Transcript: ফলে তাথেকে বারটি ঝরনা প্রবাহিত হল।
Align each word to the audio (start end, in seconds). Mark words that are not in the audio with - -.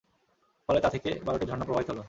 ফলে 0.69 0.79
তাথেকে 0.81 1.09
বারটি 1.25 1.45
ঝরনা 1.45 1.65
প্রবাহিত 1.65 1.89
হল। 1.89 1.99